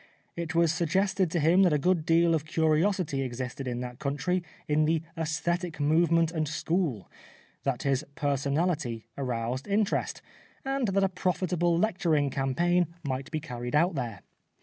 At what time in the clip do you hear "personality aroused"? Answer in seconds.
8.15-9.67